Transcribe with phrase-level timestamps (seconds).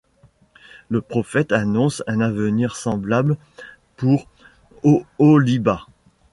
[0.89, 3.37] Le prophète annonce un avenir semblable
[3.97, 4.25] pour
[4.83, 5.85] Oholiba.